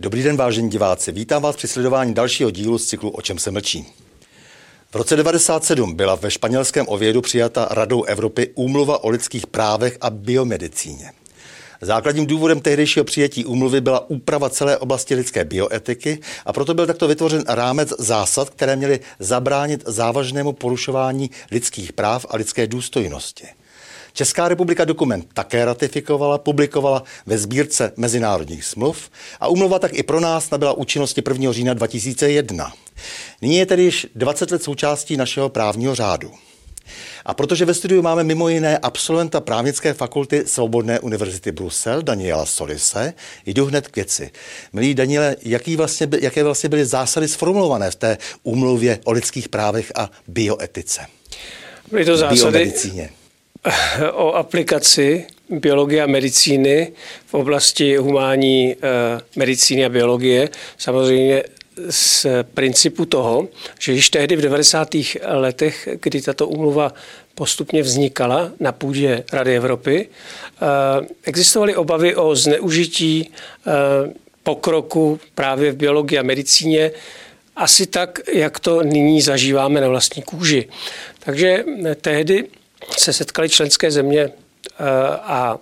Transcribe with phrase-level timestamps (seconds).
[0.00, 1.12] Dobrý den, vážení diváci.
[1.12, 3.86] Vítám vás při sledování dalšího dílu z cyklu O čem se mlčí.
[4.90, 10.10] V roce 1997 byla ve španělském Ovědu přijata Radou Evropy úmluva o lidských právech a
[10.10, 11.12] biomedicíně.
[11.80, 17.08] Základním důvodem tehdejšího přijetí úmluvy byla úprava celé oblasti lidské bioetiky a proto byl takto
[17.08, 23.46] vytvořen rámec zásad, které měly zabránit závažnému porušování lidských práv a lidské důstojnosti.
[24.12, 29.10] Česká republika dokument také ratifikovala, publikovala ve sbírce mezinárodních smluv
[29.40, 31.52] a umluva tak i pro nás nabyla účinnosti 1.
[31.52, 32.72] října 2001.
[33.42, 36.30] Nyní je tedy již 20 let součástí našeho právního řádu.
[37.24, 43.14] A protože ve studiu máme mimo jiné absolventa právnické fakulty Svobodné univerzity Brusel, Daniela Solise,
[43.46, 44.30] jdu hned k věci.
[44.72, 49.92] Milí Daniele, jaký vlastně, jaké vlastně byly zásady sformulované v té úmluvě o lidských právech
[49.94, 51.00] a bioetice?
[51.90, 52.72] Byly to zásady
[54.12, 56.92] o aplikaci biologie a medicíny
[57.26, 60.48] v oblasti humánní eh, medicíny a biologie.
[60.78, 61.42] Samozřejmě
[61.90, 64.88] z principu toho, že již tehdy v 90.
[65.24, 66.92] letech, kdy tato úmluva
[67.34, 73.70] postupně vznikala na půdě Rady Evropy, eh, existovaly obavy o zneužití eh,
[74.42, 76.90] pokroku právě v biologii a medicíně,
[77.56, 80.68] asi tak, jak to nyní zažíváme na vlastní kůži.
[81.18, 81.64] Takže
[82.00, 82.44] tehdy
[82.98, 84.32] se setkali členské země eh,
[85.20, 85.58] a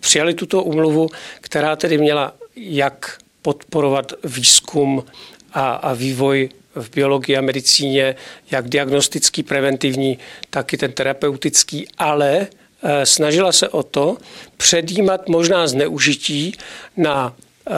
[0.00, 1.08] přijali tuto úmluvu,
[1.40, 5.04] která tedy měla jak podporovat výzkum
[5.52, 8.14] a, a vývoj v biologii a medicíně,
[8.50, 10.18] jak diagnostický, preventivní,
[10.50, 12.46] tak i ten terapeutický, ale
[12.82, 14.16] eh, snažila se o to
[14.56, 16.52] předjímat možná zneužití
[16.96, 17.36] na,
[17.70, 17.72] eh,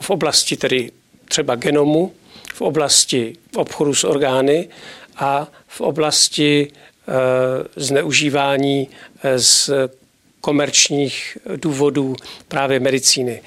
[0.00, 0.90] v oblasti tedy
[1.28, 2.12] třeba genomu,
[2.54, 4.68] v oblasti obchodu s orgány
[5.16, 6.70] a v oblasti
[7.76, 8.88] zneužívání
[9.36, 9.70] z
[10.40, 12.16] komerčních důvodů
[12.48, 13.42] právě medicíny.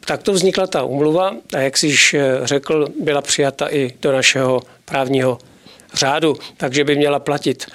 [0.00, 5.38] Takto vznikla ta umluva a jak si již řekl, byla přijata i do našeho právního
[5.94, 7.66] řádu, takže by měla platit.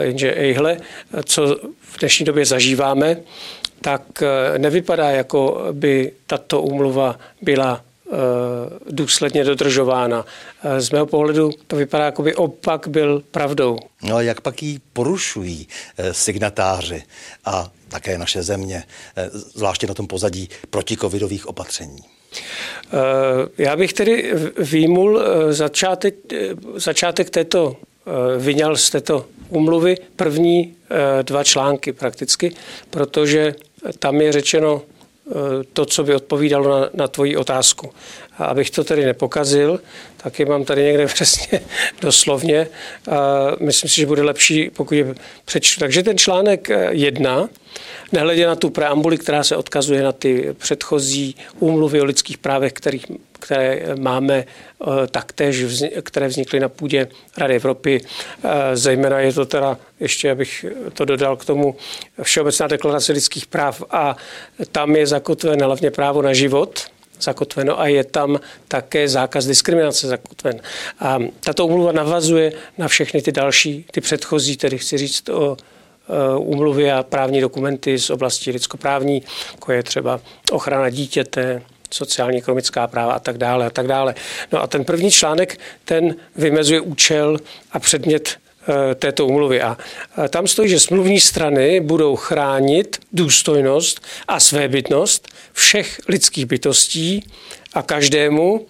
[0.00, 0.76] Jenže ejhle,
[1.24, 3.16] co v dnešní době zažíváme,
[3.80, 4.02] tak
[4.58, 7.87] nevypadá, jako by tato úmluva byla Eh,
[8.90, 10.26] důsledně dodržována.
[10.62, 13.78] Eh, z mého pohledu to vypadá, jako by opak byl pravdou.
[14.02, 17.02] No a jak pak ji porušují eh, signatáři
[17.44, 18.84] a také naše země,
[19.54, 21.98] zvláště na tom pozadí protikovidových opatření?
[23.58, 26.14] Já bych tedy výmul začátek,
[26.74, 27.76] začátek této,
[28.38, 30.76] vyňal z této umluvy první
[31.22, 32.54] dva články prakticky,
[32.90, 33.54] protože
[33.98, 34.97] tam je řečeno Eh,
[35.72, 37.90] to, co by odpovídalo na, na tvoji otázku.
[38.38, 39.80] A abych to tedy nepokazil,
[40.16, 41.60] tak je mám tady někde přesně
[42.00, 42.68] doslovně.
[43.10, 45.80] A myslím si, že bude lepší, pokud je přečtu.
[45.80, 47.48] Takže ten článek eh, jedna,
[48.12, 53.06] nehledě na tu preambuli, která se odkazuje na ty předchozí úmluvy o lidských právech, kterých,
[53.48, 58.00] které máme eh, taktéž, které vznikly na půdě Rady Evropy.
[58.74, 61.76] Zejména je to teda, ještě abych to dodal k tomu,
[62.22, 64.16] Všeobecná deklarace lidských práv a
[64.72, 66.80] tam je zakotvené hlavně právo na život,
[67.20, 70.60] zakotveno a je tam také zákaz diskriminace zakotven.
[71.00, 75.56] A tato umluva navazuje na všechny ty další, ty předchozí, tedy chci říct o
[76.38, 79.22] úmluvy a právní dokumenty z oblasti lidskoprávní,
[79.52, 80.20] jako je třeba
[80.50, 84.14] ochrana dítěte, sociální ekonomická práva a tak dále a tak dále.
[84.52, 87.38] No a ten první článek, ten vymezuje účel
[87.72, 88.38] a předmět
[88.68, 89.62] Eh, této umluvy.
[89.62, 89.76] A
[90.28, 97.24] tam stojí, že smluvní strany budou chránit důstojnost a svébytnost všech lidských bytostí
[97.74, 98.66] a každému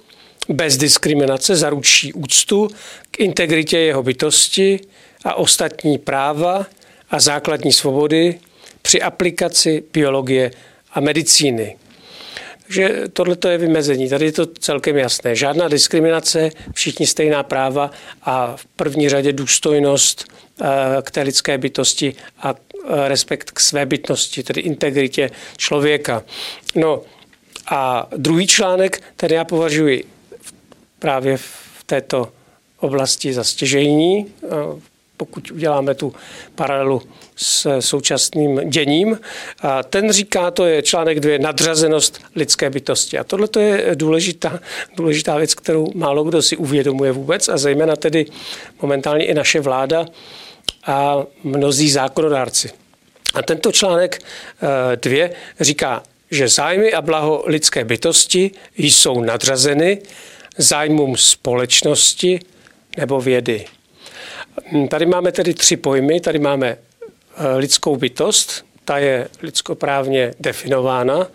[0.49, 2.69] bez diskriminace zaručí úctu
[3.11, 4.81] k integritě jeho bytosti
[5.25, 6.67] a ostatní práva
[7.11, 8.41] a základní svobody
[8.83, 10.51] při aplikaci biologie
[10.93, 11.77] a medicíny
[12.69, 14.09] že tohle je vymezení.
[14.09, 15.37] Tady je to celkem jasné.
[15.37, 17.91] Žádná diskriminace, všichni stejná práva
[18.23, 20.25] a v první řadě důstojnost
[20.61, 20.67] eh,
[21.03, 26.25] k té lidské bytosti a eh, respekt k své bytnosti, tedy integritě člověka.
[26.75, 27.03] No
[27.71, 30.05] a druhý článek, ten já považuji
[30.99, 32.33] právě v této
[32.81, 34.49] oblasti za stěžejní, eh,
[35.19, 36.15] pokud uděláme tu
[36.55, 37.03] paralelu
[37.37, 39.19] s současným děním.
[39.63, 43.19] A ten říká, to je článek 2, nadřazenost lidské bytosti.
[43.19, 44.61] A tohle je důležitá,
[44.97, 48.27] důležitá věc, kterou málo kdo si uvědomuje vůbec a zejména tedy
[48.83, 50.07] momentálně i naše vláda
[50.87, 52.71] a mnozí zákonodárci.
[53.35, 54.23] A tento článek
[54.97, 55.31] 2 eh,
[55.61, 60.03] říká, že zájmy a blaho lidské bytosti jsou nadřazeny
[60.59, 62.41] zájmům společnosti
[62.97, 63.65] nebo vědy.
[64.65, 66.21] Hm, tady máme tedy tři pojmy.
[66.21, 71.27] Tady máme eh, lidskou bytost, ta je lidskoprávně definována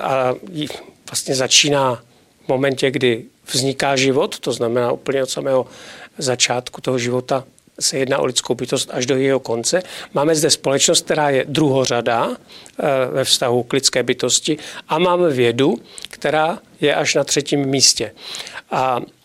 [0.00, 0.34] a
[1.10, 2.02] vlastně začíná
[2.44, 5.66] v momentě, kdy vzniká život, to znamená úplně od samého
[6.18, 7.44] začátku toho života
[7.80, 9.82] se jedná o lidskou bytost až do jeho konce.
[10.14, 14.58] Máme zde společnost, která je druhořada eh, ve vztahu k lidské bytosti
[14.88, 15.78] a máme vědu,
[16.10, 18.12] která je až na třetím místě.
[18.70, 19.21] A eh,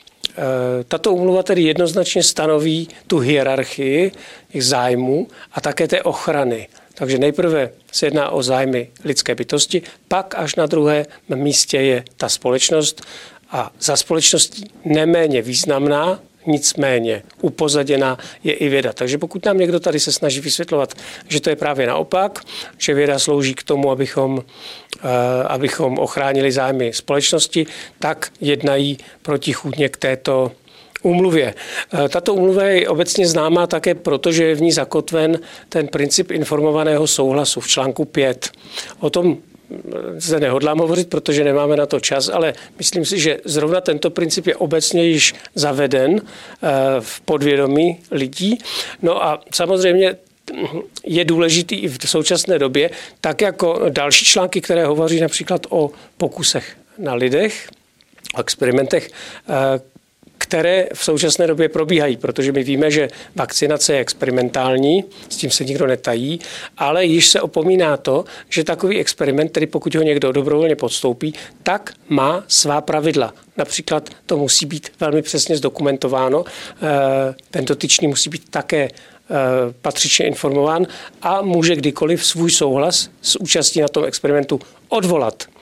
[0.87, 4.11] tato umluva tedy jednoznačně stanoví tu hierarchii
[4.51, 6.67] těch zájmů a také té ochrany.
[6.93, 11.05] Takže nejprve se jedná o zájmy lidské bytosti, pak až na druhé
[11.35, 13.01] místě je ta společnost
[13.51, 18.93] a za společností neméně významná nicméně upozaděná je i věda.
[18.93, 20.93] Takže pokud nám někdo tady se snaží vysvětlovat,
[21.27, 22.39] že to je právě naopak,
[22.77, 27.65] že věda slouží k tomu, abychom, eh, abychom ochránili zájmy společnosti,
[27.99, 30.51] tak jednají protichůdně k této
[31.03, 31.53] úmluvě.
[31.53, 35.39] Eh, tato úmluva je obecně známá také proto, že je v ní zakotven
[35.69, 38.51] ten princip informovaného souhlasu v článku 5.
[38.99, 39.37] O tom
[40.17, 44.47] zde nehodlám hovořit, protože nemáme na to čas, ale myslím si, že zrovna tento princip
[44.47, 46.67] je obecně již zaveden eh,
[46.99, 48.57] v podvědomí lidí.
[49.01, 50.15] No a samozřejmě
[51.03, 52.89] je důležitý i v současné době,
[53.21, 57.69] tak jako další články, které hovoří například o pokusech na lidech,
[58.35, 59.09] o experimentech,
[59.49, 59.96] eh,
[60.47, 65.65] které v současné době probíhají, protože my víme, že vakcinace je experimentální, s tím se
[65.65, 66.39] nikdo netají,
[66.77, 71.33] ale již se opomíná to, že takový experiment, tedy pokud ho někdo dobrovolně podstoupí,
[71.63, 73.33] tak má svá pravidla.
[73.57, 79.35] Například to musí být velmi přesně zdokumentováno, eh, ten dotyčný musí být také eh,
[79.81, 80.87] patřičně informován
[81.21, 84.59] a může kdykoliv svůj souhlas s účastí na tom experimentu
[84.89, 85.56] odvolat.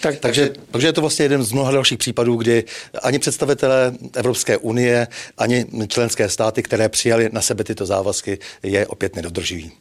[0.00, 2.64] Tak, takže, takže je to vlastně jeden z mnoha dalších případů, kdy
[3.02, 5.06] ani představitelé Evropské unie,
[5.38, 9.72] ani členské státy, které přijali na sebe tyto závazky, je opět nedodržují.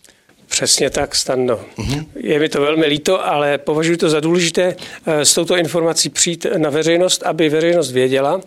[0.48, 1.62] Přesně tak, Stando.
[1.78, 2.06] Mm-hmm.
[2.16, 6.46] Je mi to velmi líto, ale považuji to za důležité eh, s touto informací přijít
[6.58, 8.42] na veřejnost, aby veřejnost věděla,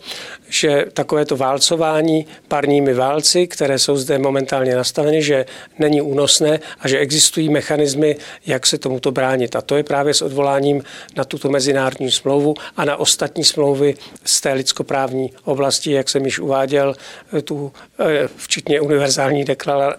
[0.49, 5.47] že takovéto válcování parními válci, které jsou zde momentálně nastaveny, že
[5.79, 9.57] není únosné a že existují mechanismy, jak se tomuto bránit.
[9.57, 10.83] A to je právě s odvoláním
[11.17, 13.95] na tuto mezinárodní smlouvu a na ostatní smlouvy
[14.25, 16.95] z té lidskoprávní oblasti, jak jsem již uváděl,
[17.39, 19.45] eh, tu, eh, včetně univerzální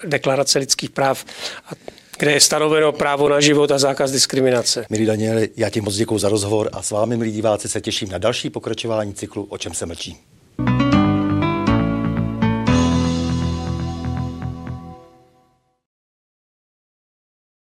[0.05, 1.25] deklarace lidských práv.
[1.67, 4.85] A kde je stanoveno právo na život a zákaz diskriminace.
[4.89, 8.09] Milí Danieli, já ti moc děkuji za rozhovor a s vámi, milí diváci, se těším
[8.09, 10.17] na další pokračování cyklu O čem se mlčí.